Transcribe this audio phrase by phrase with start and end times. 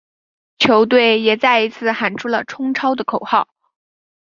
[0.57, 3.47] 球队也再一次喊出了冲超口号。